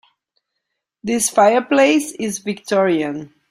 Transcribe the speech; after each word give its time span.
This 1.03 1.29
fireplace 1.29 2.11
is 2.13 2.39
victorian. 2.39 3.35